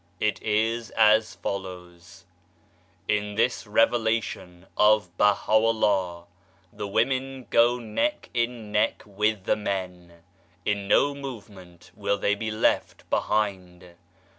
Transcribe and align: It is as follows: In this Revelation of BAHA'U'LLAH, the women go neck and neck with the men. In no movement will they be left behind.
It 0.19 0.41
is 0.41 0.89
as 0.97 1.35
follows: 1.35 2.25
In 3.07 3.35
this 3.35 3.67
Revelation 3.67 4.65
of 4.75 5.15
BAHA'U'LLAH, 5.19 6.25
the 6.73 6.87
women 6.87 7.45
go 7.51 7.77
neck 7.77 8.29
and 8.33 8.71
neck 8.71 9.03
with 9.05 9.43
the 9.43 9.55
men. 9.55 10.23
In 10.65 10.87
no 10.87 11.13
movement 11.13 11.91
will 11.95 12.17
they 12.17 12.33
be 12.33 12.49
left 12.49 13.07
behind. 13.11 13.93